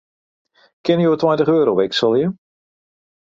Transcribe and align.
Kinne 0.85 1.03
jo 1.07 1.11
tweintich 1.23 1.51
euro 1.57 1.71
wikselje? 1.81 2.25